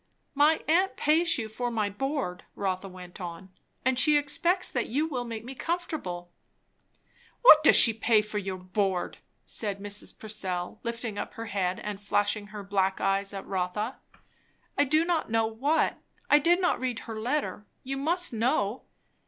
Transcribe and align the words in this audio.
"My 0.33 0.63
aunt 0.67 0.97
pays 0.97 1.37
you 1.37 1.47
for 1.47 1.69
my 1.69 1.87
board," 1.87 2.43
Rotha 2.55 2.87
went 2.87 3.21
on, 3.21 3.51
"and 3.85 3.99
she 3.99 4.17
expects 4.17 4.67
that 4.67 4.87
you 4.87 5.05
will 5.07 5.25
make 5.25 5.45
me 5.45 5.53
comfortable." 5.53 6.31
"What 7.43 7.63
does 7.63 7.75
she 7.75 7.93
pay 7.93 8.23
for 8.23 8.39
your 8.39 8.57
board?" 8.57 9.19
said 9.45 9.79
Mrs. 9.79 10.17
Purcell, 10.17 10.79
lifting 10.81 11.19
up 11.19 11.35
her 11.35 11.45
head 11.45 11.79
and 11.81 12.01
flashing 12.01 12.47
her 12.47 12.63
black 12.63 12.99
eyes 12.99 13.31
at 13.31 13.45
Rotha. 13.45 13.99
"I 14.75 14.85
do 14.85 15.05
not 15.05 15.29
know 15.29 15.45
what. 15.45 15.99
I 16.31 16.39
did 16.39 16.59
not 16.59 16.79
read 16.79 17.01
her 17.01 17.19
letter. 17.21 17.67
You 17.83 17.97
must 17.97 18.33
know." 18.33 18.81